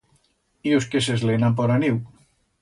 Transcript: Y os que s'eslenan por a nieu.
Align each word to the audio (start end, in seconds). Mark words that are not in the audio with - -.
Y 0.67 0.69
os 0.77 0.87
que 0.93 1.03
s'eslenan 1.09 1.53
por 1.61 1.69
a 1.75 1.77
nieu. 1.85 1.97